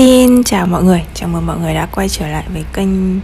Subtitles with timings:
[0.00, 3.20] Xin chào mọi người, chào mừng mọi người đã quay trở lại với kênh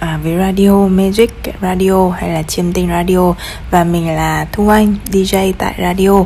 [0.00, 1.30] à, với radio Magic
[1.62, 3.34] Radio hay là Chiêm Tinh Radio
[3.70, 6.24] và mình là Thu Anh, DJ tại radio.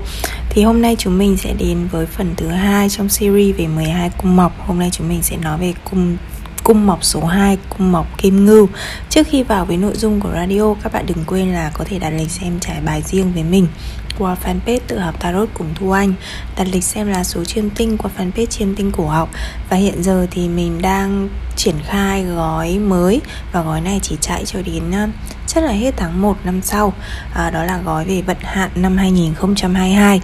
[0.51, 4.11] Thì hôm nay chúng mình sẽ đến với phần thứ hai trong series về 12
[4.19, 4.67] cung mọc.
[4.67, 6.17] Hôm nay chúng mình sẽ nói về cung
[6.65, 8.69] cung mọc số 2, cung mọc kim ngưu.
[9.11, 11.99] Trước khi vào với nội dung của radio, các bạn đừng quên là có thể
[11.99, 13.67] đặt lịch xem trải bài riêng với mình
[14.19, 16.15] qua fanpage tự học tarot cùng Thu Anh.
[16.57, 19.29] Đặt lịch xem là số chiêm tinh qua fanpage chiêm tinh cổ học.
[19.71, 23.21] Và hiện giờ thì mình đang triển khai gói mới.
[23.53, 25.09] Và gói này chỉ chạy cho đến ờ,
[25.47, 26.93] chắc là hết tháng 1 năm sau.
[27.35, 30.21] À, đó là gói về vận hạn năm 2022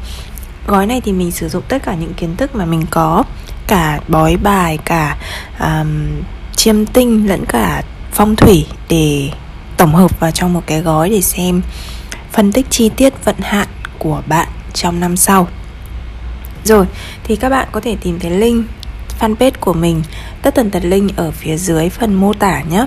[0.67, 3.25] gói này thì mình sử dụng tất cả những kiến thức mà mình có.
[3.67, 5.17] Cả bói bài cả
[5.61, 6.23] um,
[6.57, 7.83] chiêm tinh lẫn cả
[8.13, 9.31] phong thủy để
[9.77, 11.63] tổng hợp vào trong một cái gói để xem.
[12.33, 13.69] Phân tích chi tiết vận hạn
[14.01, 15.49] của bạn trong năm sau.
[16.65, 16.87] Rồi,
[17.25, 18.67] thì các bạn có thể tìm thấy link
[19.21, 20.03] fanpage của mình,
[20.43, 22.87] tất tần tật link ở phía dưới phần mô tả nhé.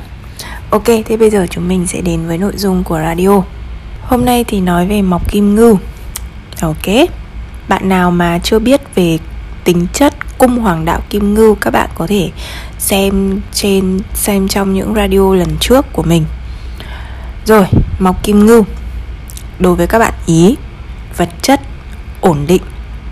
[0.70, 3.41] Ok, thế bây giờ chúng mình sẽ đến với nội dung của radio.
[4.02, 5.77] Hôm nay thì nói về mọc kim ngưu
[6.62, 7.10] ok,
[7.68, 9.18] bạn nào mà chưa biết về
[9.63, 12.32] tính chất cung hoàng đạo kim ngưu các bạn có thể
[12.77, 16.26] xem trên, xem trong những radio lần trước của mình.
[17.46, 17.65] Rồi
[17.99, 18.65] mọc kim ngưu
[19.59, 20.55] đối với các bạn ý
[21.17, 21.61] vật chất,
[22.21, 22.61] ổn định,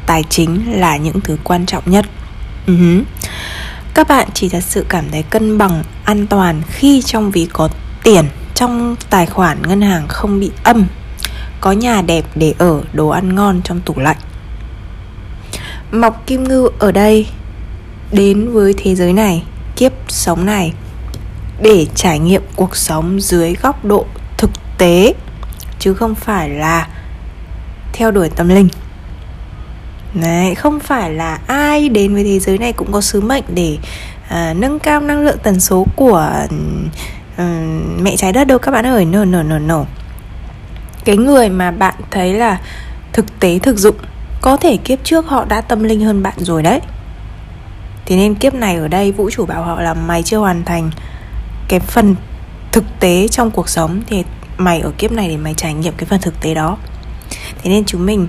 [0.05, 2.05] tài chính là những thứ quan trọng nhất
[2.67, 3.03] uh-huh.
[3.93, 7.69] các bạn chỉ thật sự cảm thấy cân bằng, an toàn khi trong ví có
[8.03, 10.85] tiền, trong tài khoản ngân hàng không bị âm,
[11.61, 14.17] có nhà đẹp để ở, đồ ăn ngon trong tủ lạnh
[15.91, 17.27] mọc kim ngưu ở đây,
[18.11, 19.43] đến với thế giới này,
[19.75, 20.73] kiếp sống này,
[21.61, 24.05] để trải nghiệm cuộc sống dưới góc độ
[24.37, 25.13] thực tế,
[25.79, 26.87] chứ không phải là
[27.93, 28.67] theo đuổi tâm linh.
[30.13, 33.77] Đấy, không phải là ai đến với thế giới này cũng có sứ mệnh để
[34.25, 36.31] uh, nâng cao năng lượng tần số của
[37.35, 37.41] uh,
[38.01, 39.05] mẹ trái đất đâu các bạn ơi.
[39.05, 39.85] Nổ nổ nổ nổ
[41.05, 42.61] cái người mà bạn thấy là
[43.13, 43.95] thực tế thực dụng
[44.41, 46.79] có thể kiếp trước họ đã tâm linh hơn bạn rồi đấy.
[48.05, 50.91] Thế nên kiếp này ở đây vũ trụ bảo họ là mày chưa hoàn thành
[51.67, 52.15] cái phần
[52.71, 54.23] thực tế trong cuộc sống thì
[54.57, 56.77] mày ở kiếp này để mày trải nghiệm cái phần thực tế đó
[57.63, 58.27] thế nên chúng mình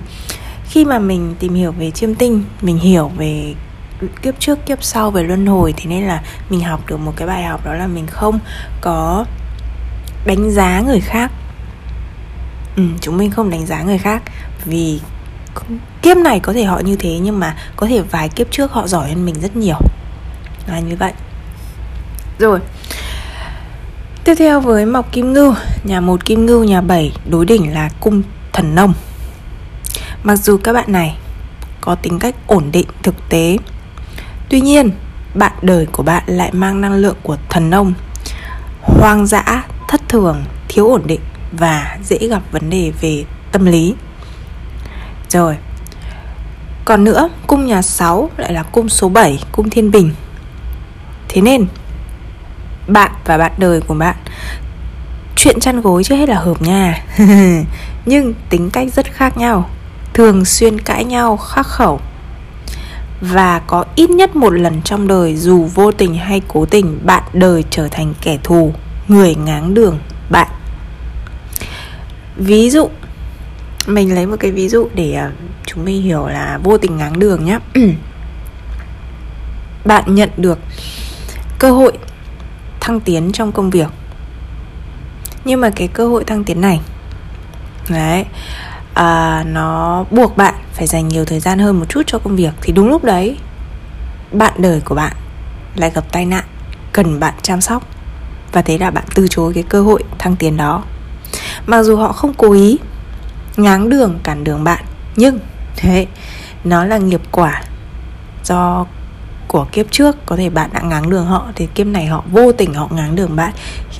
[0.69, 3.53] khi mà mình tìm hiểu về chiêm tinh mình hiểu về
[4.21, 7.27] kiếp trước kiếp sau về luân hồi thế nên là mình học được một cái
[7.27, 8.39] bài học đó là mình không
[8.81, 9.25] có
[10.25, 11.31] đánh giá người khác.
[12.75, 14.21] Ừ, chúng mình không đánh giá người khác
[14.65, 14.99] vì
[16.01, 18.87] kiếp này có thể họ như thế nhưng mà có thể vài kiếp trước họ
[18.87, 19.77] giỏi hơn mình rất nhiều.
[20.67, 21.11] Là như vậy.
[22.39, 22.59] Rồi.
[24.23, 27.89] Tiếp theo với mọc kim ngưu nhà một kim ngưu nhà bảy đối đỉnh là
[27.99, 28.21] cung
[28.53, 28.93] thần nông
[30.23, 31.17] mặc dù các bạn này
[31.81, 33.57] có tính cách ổn định, thực tế,
[34.49, 34.91] tuy nhiên,
[35.33, 37.93] bạn đời của bạn lại mang năng lượng của thần nông,
[38.81, 43.95] hoang dã, thất thường, thiếu ổn định và dễ gặp vấn đề về tâm lý.
[45.29, 45.57] Rồi
[46.85, 50.11] còn nữa, cung nhà 6 lại là cung số 7 cung thiên bình.
[51.29, 51.65] Thế nên,
[52.87, 54.15] bạn và bạn đời của bạn,
[55.35, 57.03] chuyện chăn gối chưa hết là hợp nha.
[58.05, 59.69] Nhưng tính cách rất khác nhau
[60.13, 61.99] thường xuyên cãi nhau, khắc khẩu.
[63.21, 67.23] Và có ít nhất một lần trong đời, dù vô tình hay cố tình, bạn
[67.33, 68.73] đời trở thành kẻ thù,
[69.07, 70.47] người ngáng đường, bạn.
[72.37, 72.89] Ví dụ,
[73.87, 75.31] mình lấy một cái ví dụ để à,
[75.65, 77.59] chúng mình hiểu là vô tình ngáng đường nhé
[79.85, 80.59] bạn nhận được
[81.59, 81.93] cơ hội
[82.79, 83.87] thăng tiến trong công việc.
[85.45, 86.81] Nhưng mà cái cơ hội thăng tiến này,
[87.89, 88.25] đấy
[88.93, 92.53] à, nó buộc bạn phải dành nhiều thời gian hơn một chút cho công việc.
[92.61, 93.37] Thì đúng lúc đấy
[94.31, 95.13] bạn đời của bạn
[95.75, 96.43] lại gặp tai nạn
[96.91, 97.83] cần bạn chăm sóc.
[98.51, 100.83] Và thế là bạn từ chối cái cơ hội thăng tiến đó.
[101.65, 102.77] Mặc dù họ không cố ý
[103.57, 105.39] ngáng đường cản đường bạn nhưng
[105.75, 106.07] thế
[106.63, 107.61] nó là nghiệp quả
[108.43, 108.85] do
[109.47, 110.25] của kiếp trước.
[110.25, 113.15] Có thể bạn đã ngáng đường họ thì kiếp này họ vô tình họ ngáng
[113.15, 113.53] đường bạn.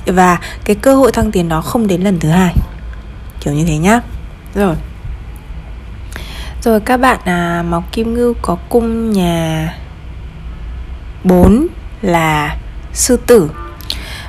[0.06, 2.54] Và cái cơ hội thăng tiến đó không đến lần thứ hai.
[3.40, 4.00] Kiểu như thế nhá
[4.54, 4.76] rồi.
[6.62, 9.74] Rồi các bạn à, mọc kim ngưu có cung nhà
[11.24, 11.66] 4
[12.02, 12.56] là
[12.92, 13.50] sư tử.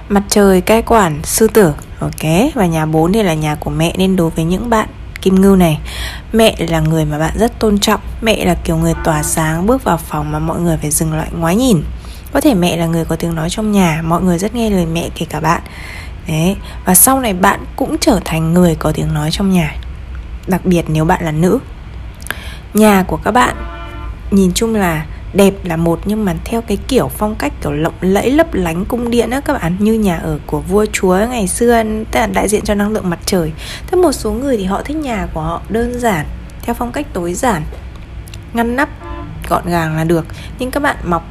[0.10, 1.74] Mặt trời cai quản sư tử.
[2.00, 4.89] Ok và nhà 4 thì là nhà của mẹ nên đối với những bạn
[5.22, 5.80] kim ngưu này
[6.33, 8.00] mẹ là người mà bạn rất tôn trọng.
[8.22, 11.27] Mẹ là kiểu người tỏa sáng bước vào phòng mà mọi người phải dừng lại
[11.31, 11.83] ngoái nhìn.
[12.31, 14.86] Có thể mẹ là người có tiếng nói trong nhà mọi người rất nghe lời
[14.86, 15.62] mẹ kể cả bạn.
[16.27, 16.56] Đấy
[16.86, 19.75] và sau này bạn cũng trở thành người có tiếng nói trong nhà
[20.48, 21.60] đặc biệt nếu bạn là nữ.
[22.74, 23.56] Nhà của các bạn
[24.32, 27.94] nhìn chung là đẹp là một nhưng mà theo cái kiểu phong cách kiểu lộng
[28.02, 31.48] lẫy lấp lánh cung điện á các bạn như nhà ở của vua chúa ngày
[31.48, 33.52] xưa tức là đại diện cho năng lượng mặt trời.
[33.88, 36.26] Thế một số người thì họ thích nhà của họ đơn giản
[36.62, 37.64] theo phong cách tối giản
[38.54, 38.90] ngăn nắp
[39.50, 40.26] gọn gàng là được.
[40.60, 41.28] Nhưng các bạn mọc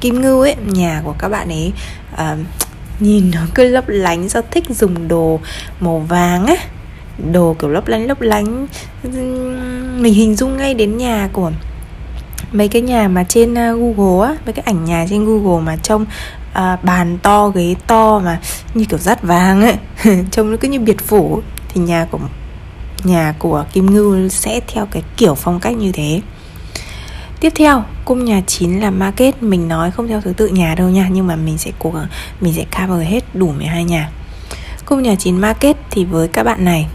[0.00, 1.72] kim ngưu ấy nhà của các bạn ấy
[2.14, 2.38] uh,
[3.00, 5.40] nhìn nó cứ lấp lánh do thích dùng đồ
[5.80, 6.56] màu vàng á
[7.32, 8.66] đồ kiểu lấp lánh lấp lánh.
[9.98, 11.50] Mình hình dung ngay đến nhà của
[12.52, 15.76] mấy cái nhà mà trên à, Google á mấy cái ảnh nhà trên Google mà
[15.76, 16.06] trông
[16.52, 18.40] à, bàn to ghế to mà
[18.74, 19.76] như kiểu rát vàng ấy.
[20.30, 21.42] Trông nó cứ như biệt phủ.
[21.68, 22.18] Thì nhà của
[23.04, 26.20] nhà của Kim Ngưu sẽ theo cái kiểu phong cách như thế.
[27.40, 29.42] Tiếp theo, cung nhà 9 là market.
[29.42, 32.06] Mình nói không theo thứ tự nhà đâu nha Nhưng mà mình sẽ cố gắng
[32.40, 34.10] Mình sẽ cover hết đủ 12 nhà.
[34.84, 36.86] Cung nhà 9 market thì với các bạn này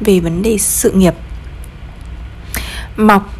[0.00, 1.14] về vấn đề sự nghiệp.
[2.96, 3.36] Mọc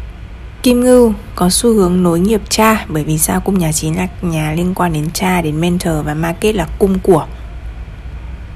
[0.63, 3.41] Kim Ngưu có xu hướng nối nghiệp cha, Bởi vì sao?
[3.41, 6.99] Cung nhà 9 là nhà liên quan đến cha, Đến mentor và market là cung
[6.99, 7.25] của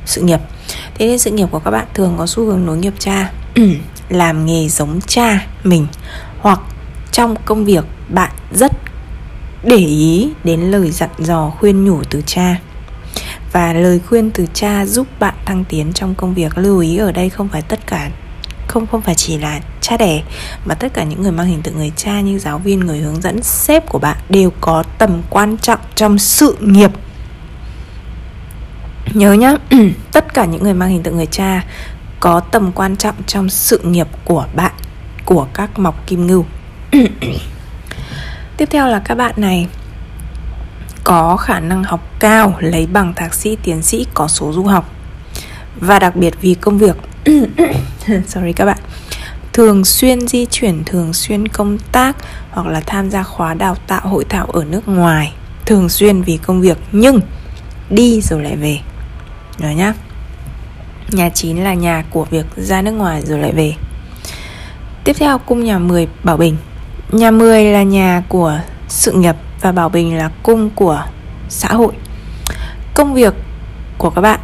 [0.06, 0.40] sự nghiệp.
[0.96, 3.32] Thế nên sự nghiệp của các bạn thường có xu hướng nối nghiệp cha,
[4.10, 5.88] Làm nghề giống cha mình,
[6.40, 6.60] Hoặc
[7.12, 8.72] trong công việc bạn rất
[9.64, 12.56] để ý đến lời dặn dò khuyên nhủ từ cha
[13.52, 17.12] và lời khuyên từ cha giúp bạn thăng tiến trong công việc, lưu ý ở
[17.12, 18.10] đây không phải tất cả,
[18.68, 20.24] không không phải chỉ là cha đẻ,
[20.66, 23.22] mà tất cả những người mang hình tượng người cha như giáo viên, người hướng
[23.22, 26.92] dẫn, sếp của bạn đều có tầm quan trọng trong sự nghiệp.
[29.14, 29.54] Nhớ nhá,
[30.12, 31.66] tất cả những người mang hình tượng người cha
[32.20, 34.72] có tầm quan trọng trong sự nghiệp của bạn,
[35.26, 36.46] của các mọc kim ngưu.
[38.58, 39.68] Tiếp theo là các bạn này
[41.04, 44.90] có khả năng học cao, lấy bằng thạc sĩ tiến sĩ có số du học.
[45.80, 46.96] Và đặc biệt vì công việc,
[48.28, 48.78] sorry các bạn,
[49.54, 52.16] thường xuyên di chuyển, thường xuyên công tác
[52.52, 55.34] hoặc là tham gia khóa đào tạo, hội thảo ở nước ngoài,
[55.66, 56.78] thường xuyên vì công việc.
[56.92, 57.22] Nhưng
[57.90, 58.80] đi rồi lại về.
[59.58, 59.94] Nhớ nhá.
[61.12, 63.74] Nhà 9 là nhà của việc ra nước ngoài rồi lại về.
[65.04, 66.58] Tiếp theo, cung nhà 10 bảo bình.
[67.12, 71.04] Nhà 10 là nhà của sự nghiệp và Bảo Bình là cung của
[71.50, 71.94] xã hội.
[72.94, 73.34] Công việc
[73.98, 74.40] của các bạn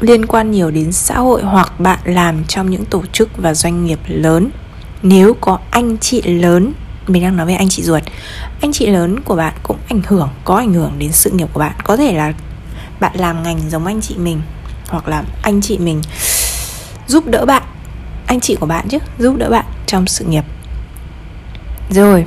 [0.00, 3.84] liên quan nhiều đến xã hội hoặc bạn làm trong những tổ chức và doanh
[3.84, 4.50] nghiệp lớn.
[5.02, 6.72] Nếu có anh chị lớn,
[7.06, 8.02] mình đang nói về anh chị ruột,
[8.60, 11.60] anh chị lớn của bạn cũng ảnh hưởng, có ảnh hưởng đến sự nghiệp của
[11.60, 11.72] bạn.
[11.84, 12.32] Có thể là
[13.00, 14.40] bạn làm ngành giống anh chị mình
[14.88, 16.02] hoặc là anh chị mình
[17.06, 17.62] giúp đỡ bạn,
[18.26, 20.44] anh chị của bạn chứ, giúp đỡ bạn trong sự nghiệp
[21.90, 22.26] rồi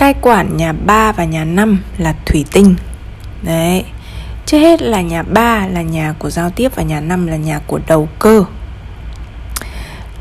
[0.00, 2.74] Cai quản nhà 3 và nhà 5 là thủy tinh.
[3.42, 3.84] Đấy.
[4.46, 7.60] Trước hết là nhà 3 là nhà của giao tiếp Và nhà 5 là nhà
[7.66, 8.44] của đầu cơ.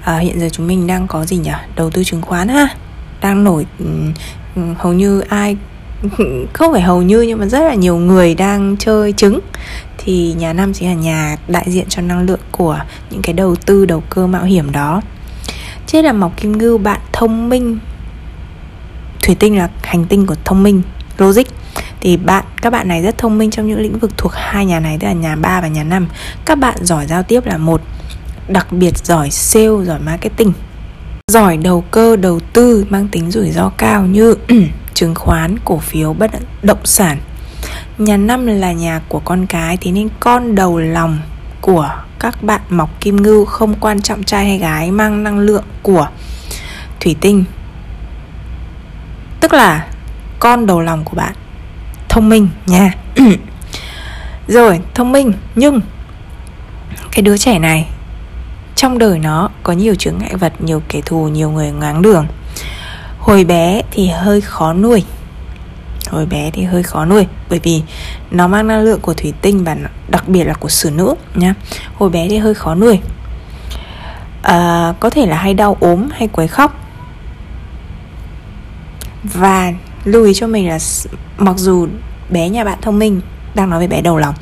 [0.04, 1.52] À, Hiện giờ chúng mình đang có gì nhỉ?
[1.76, 2.68] Đầu tư chứng khoán ha.
[3.22, 3.86] Đang nổi ừ,
[4.56, 5.58] ừ, Hầu như ai
[6.54, 9.40] Không phải hầu như nhưng mà rất là nhiều người đang chơi trứng
[9.98, 12.80] Thì nhà năm chính là nhà đại diện cho năng lượng của
[13.10, 15.02] những cái đầu tư đầu cơ mạo hiểm đó.
[15.88, 17.80] Chết là mọc kim ngưu bạn thông minh
[19.24, 20.82] thủy tinh là hành tinh của thông minh,
[21.18, 21.44] logic.
[22.02, 24.80] Thì bạn, các bạn này rất thông minh trong những lĩnh vực thuộc hai nhà
[24.80, 26.08] này, tức là nhà 3 và nhà 5
[26.46, 27.82] các bạn giỏi giao tiếp là một,
[28.48, 30.54] đặc biệt giỏi sale, giỏi marketing.
[31.28, 34.36] Giỏi đầu cơ, đầu tư, mang tính rủi ro cao như
[34.94, 36.32] chứng khoán, cổ phiếu, bất
[36.62, 37.18] động sản.
[37.98, 41.20] Nhà năm là nhà của con cái, thế nên con đầu lòng
[41.62, 45.64] của các bạn mọc kim ngưu không quan trọng trai hay gái, mang năng lượng
[45.84, 46.08] của
[47.00, 47.44] thủy tinh
[49.40, 49.88] tức là
[50.40, 51.34] con đầu lòng của bạn.
[52.10, 52.92] Thông minh nha.
[54.48, 55.34] Rồi thông minh.
[55.56, 55.82] Nhưng
[57.12, 57.88] cái đứa trẻ này
[58.76, 62.28] trong đời nó có nhiều chướng ngại vật nhiều kẻ thù nhiều người ngáng đường.
[63.20, 65.04] Hồi bé thì hơi khó nuôi.
[66.10, 67.82] Hồi bé thì hơi khó nuôi bởi vì
[68.32, 69.76] nó mang năng lượng của thủy tinh và
[70.08, 71.54] đặc biệt là của sử nữ nhá
[71.96, 73.00] hồi bé thì hơi khó nuôi.
[74.42, 76.89] À, có thể là hay đau ốm hay quấy khóc
[79.24, 79.74] và
[80.04, 80.80] lưu ý cho mình là
[81.38, 81.88] mặc dù
[82.30, 83.22] bé nhà bạn thông minh
[83.56, 84.36] đang nói về bé đầu lòng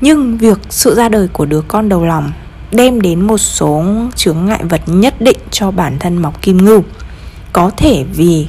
[0.00, 2.32] nhưng việc sự ra đời của đứa con đầu lòng
[2.70, 3.84] đem đến một số
[4.14, 6.84] chướng ngại vật nhất định cho bản thân mọc kim ngưu.
[7.52, 8.48] Có thể vì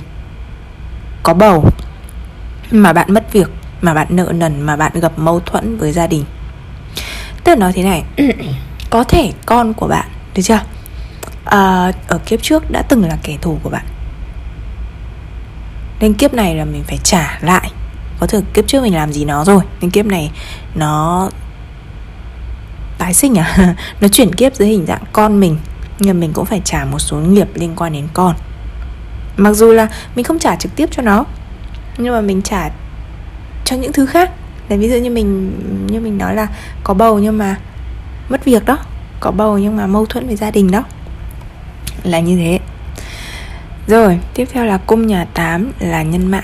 [1.23, 1.69] có bầu
[2.71, 3.49] mà bạn mất việc
[3.81, 6.23] mà bạn nợ nần mà bạn gặp mâu thuẫn với gia đình.
[7.43, 8.03] Tức là nói thế này
[8.89, 10.59] có thể con của bạn được chưa?
[11.45, 13.85] À, ở kiếp trước đã từng là kẻ thù của bạn
[15.99, 17.71] nên kiếp này là mình phải trả lại.
[18.19, 19.63] Có thể kiếp trước mình làm gì nó rồi.
[19.81, 20.31] Nên kiếp này
[20.75, 21.29] nó
[22.97, 23.75] tái sinh à?
[24.01, 25.57] Nó chuyển kiếp dưới hình dạng con mình.
[25.99, 28.35] Nhưng mình cũng phải trả một số nghiệp liên quan đến con.
[29.37, 31.25] Mặc dù là mình không trả trực tiếp cho nó,
[31.97, 32.69] nhưng mà mình trả
[33.65, 34.31] cho những thứ khác.
[34.69, 35.51] Để ví dụ như mình
[35.91, 36.47] như mình nói là
[36.83, 37.55] có bầu nhưng mà
[38.29, 38.77] mất việc đó,
[39.19, 40.83] có bầu nhưng mà mâu thuẫn với gia đình đó.
[42.03, 42.59] Là như thế
[43.87, 46.41] rồi, tiếp theo là cung nhà 8 là nhân mã.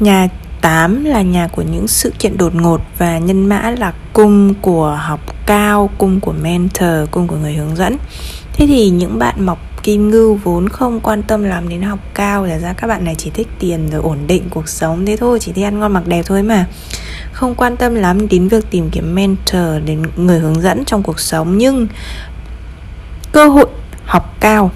[0.00, 0.28] Nhà
[0.60, 4.98] 8 là nhà của những sự kiện đột ngột và nhân mã là cung của
[5.00, 7.96] học cao, cung của mentor, cung của người hướng dẫn.
[8.52, 12.46] Thế thì những bạn mọc kim ngưu vốn không quan tâm làm đến học cao,
[12.46, 15.06] là ra các bạn này chỉ thích tiền rồi ổn định cuộc sống.
[15.06, 16.66] Thế thôi, chỉ thích ăn ngon mặc đẹp thôi mà.
[17.32, 21.20] Không quan tâm lắm đến việc tìm kiếm mentor, đến người hướng dẫn trong cuộc
[21.20, 21.58] sống.
[21.58, 21.86] Nhưng
[23.32, 23.66] cơ hội
[24.04, 24.70] học cao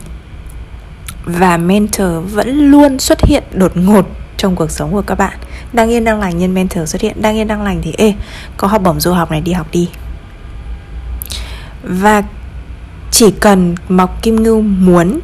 [1.24, 5.38] và mentor vẫn luôn xuất hiện đột ngột trong cuộc sống của các bạn.
[5.72, 7.22] Đang yên, đang lành, nhân mentor xuất hiện.
[7.22, 8.14] Đang yên, đang lành thì, ê,
[8.56, 9.88] có học bổng du học này, đi học đi.
[11.82, 12.22] Và
[13.10, 15.20] chỉ cần Mọc Kim Ngưu muốn,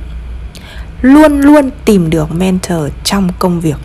[1.03, 3.77] luôn luôn tìm được mentor trong công việc.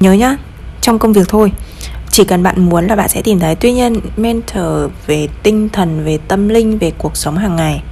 [0.00, 0.36] Nhớ nhá,
[0.80, 1.52] trong công việc thôi.
[2.10, 3.54] Chỉ cần bạn muốn là bạn sẽ tìm thấy.
[3.54, 7.82] Tuy nhiên, mentor về tinh thần, về tâm linh, về cuộc sống hàng ngày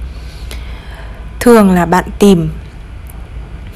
[1.41, 2.49] thường là bạn tìm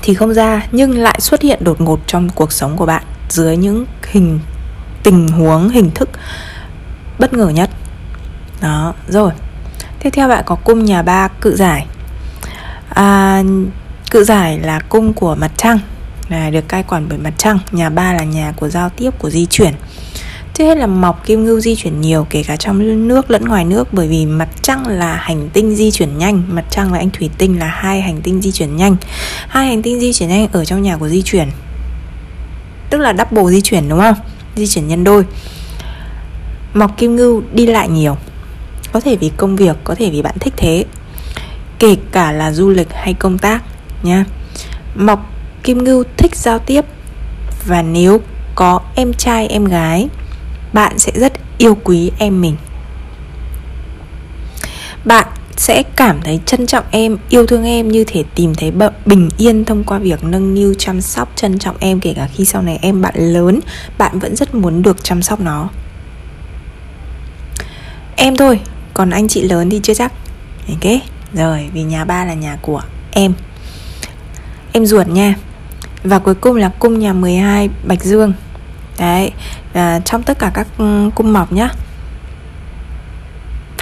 [0.02, 3.58] thì không ra nhưng lại xuất hiện đột ngột trong cuộc sống của bạn dưới
[3.58, 4.40] những hình
[5.04, 6.10] tình huống hình thức
[7.20, 7.70] bất ngờ nhất.
[8.62, 9.32] Đó rồi.
[10.00, 11.86] Tiếp theo bạn có cung nhà ba cự giải.
[12.90, 13.44] À,
[14.12, 15.80] cự giải là cung của mặt trăng.
[16.30, 17.60] Là được cai quản bởi mặt trăng.
[17.72, 19.74] Nhà ba là nhà của giao tiếp của di chuyển.
[20.58, 23.66] Trước hết là mọc kim ngưu di chuyển nhiều kể cả trong nước lẫn ngoài
[23.66, 27.10] nước bởi vì mặt trăng là hành tinh di chuyển nhanh, mặt trăng và anh
[27.10, 28.96] thủy tinh là hai hành tinh di chuyển nhanh.
[29.48, 31.50] Hai hành tinh di chuyển nhanh ở trong nhà của di chuyển.
[32.90, 34.16] Tức là double di chuyển đúng không?
[34.56, 35.26] Di chuyển nhân đôi.
[36.74, 38.18] Mọc kim ngưu đi lại nhiều.
[38.92, 40.86] Có thể vì công việc, có thể vì bạn thích thế.
[41.80, 43.64] Kể cả là du lịch hay công tác
[44.04, 44.26] nha.
[44.96, 45.32] Mọc
[45.64, 46.86] kim ngưu thích giao tiếp
[47.68, 48.22] và nếu
[48.56, 50.08] có em trai em gái
[50.74, 52.56] bạn sẽ rất yêu quý em mình.
[55.06, 58.72] Bạn sẽ cảm thấy trân trọng em, yêu thương em như thể tìm thấy
[59.06, 62.46] bình yên thông qua việc nâng niu, chăm sóc, trân trọng em, kể cả khi
[62.46, 63.60] sau này em bạn lớn,
[63.98, 65.70] bạn vẫn rất muốn được chăm sóc nó.
[68.16, 68.60] Em thôi,
[68.94, 70.12] còn anh chị lớn thì chưa chắc.
[70.70, 71.02] Ok
[71.34, 72.82] rồi vì nhà ba là nhà của
[73.12, 73.34] em.
[74.72, 75.36] Em ruột nha.
[76.04, 78.34] Và cuối cùng là cung nhà 12 Bạch Dương
[79.00, 79.32] đấy
[79.74, 81.70] à, trong tất cả các ừ, cung mọc nhá.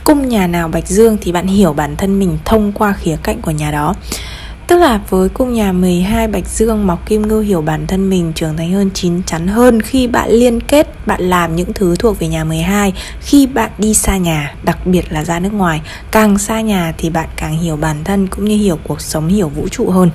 [0.04, 3.42] Cung nhà nào bạch dương thì bạn hiểu bản thân mình thông qua khía cạnh
[3.42, 3.94] của nhà đó.
[4.68, 8.34] Tức là với cung nhà 12 Bạch Dương Mọc Kim Ngưu hiểu bản thân mình
[8.34, 9.82] trưởng thành hơn chín chắn hơn.
[9.82, 13.94] Khi bạn liên kết bạn làm những thứ thuộc về nhà 12 khi bạn đi
[13.94, 17.76] xa nhà đặc biệt là ra nước ngoài càng xa nhà thì bạn càng hiểu
[17.76, 20.10] bản thân cũng như hiểu cuộc sống hiểu vũ trụ hơn.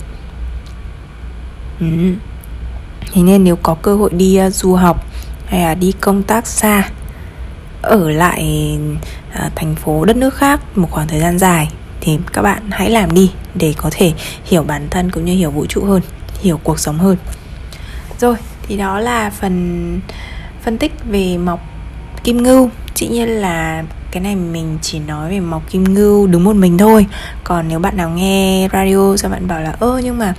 [1.80, 1.86] Ừ
[3.12, 5.04] thế nên nếu có cơ hội đi uh, du học
[5.46, 6.88] hay là đi công tác xa
[7.82, 8.78] ở lại
[9.46, 11.68] uh, thành phố đất nước khác một khoảng thời gian dài
[12.00, 14.12] thì các bạn hãy làm đi để có thể
[14.44, 16.02] hiểu bản thân cũng như hiểu vũ trụ hơn
[16.40, 17.16] hiểu cuộc sống hơn.
[18.20, 20.00] Rồi thì đó là phần
[20.62, 21.60] phân tích về mọc
[22.24, 22.70] kim ngưu.
[22.94, 26.78] Dĩ nhiên là cái này mình chỉ nói về mọc kim ngưu đúng một mình
[26.78, 27.06] thôi.
[27.44, 30.34] Còn nếu bạn nào nghe radio sao bạn bảo là ơ nhưng mà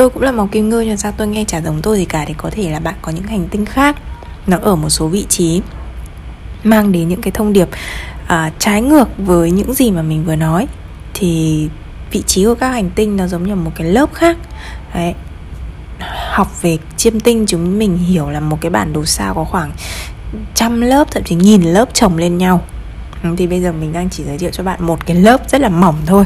[0.00, 2.24] tôi cũng là màu kim ngưu nhưng sao tôi nghe chả giống tôi gì cả
[2.26, 3.96] thì có thể là bạn có những hành tinh khác.
[4.46, 5.62] Nó ở một số vị trí
[6.64, 7.68] mang đến những cái thông điệp
[8.24, 10.66] uh, trái ngược với những gì mà mình vừa nói.
[11.14, 11.68] Thì
[12.10, 14.36] vị trí của các hành tinh nó giống như một cái lớp khác.
[14.94, 15.14] Đấy.
[16.30, 19.70] Học về chiêm tinh chúng mình hiểu là một cái bản đồ sao có khoảng
[20.54, 22.62] trăm lớp thậm chí nghìn lớp chồng lên nhau.
[23.22, 25.60] Ừ, thì bây giờ mình đang chỉ giới thiệu cho bạn một cái lớp rất
[25.60, 26.24] là mỏng thôi.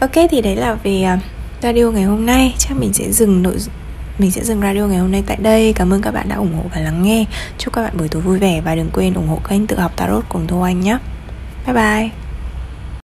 [0.00, 2.54] Ok thì đấy là về uh, radio ngày hôm nay.
[2.58, 3.56] Chắc mình sẽ dừng nội
[4.18, 5.72] mình sẽ dừng radio ngày hôm nay tại đây.
[5.72, 7.24] Cảm ơn các bạn đã ủng hộ và lắng nghe.
[7.58, 9.92] Chúc các bạn buổi tối vui vẻ Và đừng quên ủng hộ kênh tự học
[9.96, 10.98] Tarot cùng Thu Anh nhé.
[11.66, 12.27] Bye bye.